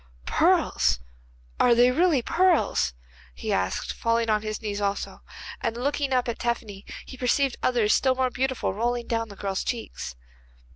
'Pearls! 0.25 0.97
Are 1.59 1.75
they 1.75 1.91
really 1.91 2.23
pearls?' 2.23 2.95
he 3.35 3.53
asked, 3.53 3.93
falling 3.93 4.31
on 4.31 4.41
his 4.41 4.59
knees 4.59 4.81
also, 4.81 5.21
and 5.61 5.77
looking 5.77 6.11
up 6.11 6.27
at 6.27 6.39
Tephany 6.39 6.85
he 7.05 7.17
perceived 7.17 7.55
others 7.61 7.93
still 7.93 8.15
more 8.15 8.31
beautiful 8.31 8.73
rolling 8.73 9.05
down 9.05 9.29
the 9.29 9.35
girl's 9.35 9.63
cheeks. 9.63 10.15